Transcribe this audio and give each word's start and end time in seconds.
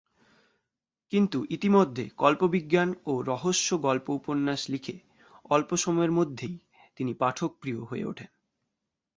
কিন্তু 1.11 1.37
ইতিমধ্যে 1.49 2.09
কল্পবিজ্ঞান 2.17 2.89
ও 3.05 3.13
রহস্য 3.21 3.69
গল্প-উপন্যাস 3.77 4.61
লিখে 4.69 4.95
অল্প 5.49 5.69
সময়ের 5.75 6.11
মধ্যেই 6.11 6.55
তিনি 6.95 7.11
পাঠকপ্রিয় 7.13 7.79
হয়ে 7.83 8.05
ওঠেন। 8.05 8.29